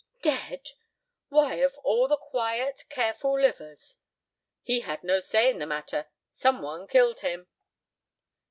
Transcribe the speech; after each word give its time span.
"Dead! 0.23 0.71
Why, 1.29 1.57
of 1.57 1.77
all 1.83 2.07
the 2.07 2.17
quiet, 2.17 2.85
careful 2.89 3.39
livers—" 3.39 3.97
"He 4.63 4.79
had 4.79 5.03
no 5.03 5.19
say 5.19 5.51
in 5.51 5.59
the 5.59 5.67
matter. 5.67 6.07
Some 6.33 6.63
one 6.63 6.87
killed 6.87 7.19
him." 7.19 7.45